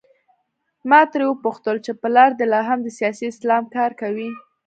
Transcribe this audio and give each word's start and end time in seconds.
ما 0.89 1.01
ترې 1.11 1.25
وپوښتل 1.27 1.75
چې 1.85 1.91
پلار 2.01 2.31
دې 2.39 2.45
لا 2.53 2.61
هم 2.69 2.79
د 2.83 2.87
سیاسي 2.97 3.25
اسلام 3.29 3.63
کار 3.75 3.91
کوي؟ 4.01 4.29